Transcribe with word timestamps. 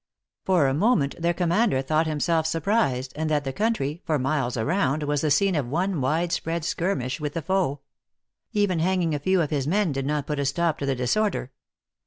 For 0.45 0.65
a 0.65 0.73
moment 0.73 1.13
their 1.21 1.31
commander 1.35 1.83
thought 1.83 2.07
himself 2.07 2.47
surprised, 2.47 3.13
and 3.15 3.29
that 3.29 3.43
the 3.43 3.53
country, 3.53 4.01
for 4.03 4.17
miles 4.17 4.57
around, 4.57 5.03
was 5.03 5.21
the 5.21 5.29
scene 5.29 5.53
of 5.53 5.67
one 5.67 6.01
wide 6.01 6.31
spread 6.31 6.65
skirmish 6.65 7.19
with 7.19 7.35
the 7.35 7.41
foe. 7.43 7.81
Even 8.51 8.79
hang 8.79 9.03
ing 9.03 9.13
a 9.13 9.19
few 9.19 9.41
of 9.41 9.51
his 9.51 9.67
men 9.67 9.91
did 9.91 10.07
not 10.07 10.25
put 10.25 10.39
a 10.39 10.45
stop 10.45 10.79
to 10.79 10.87
the 10.87 10.95
disorder. 10.95 11.51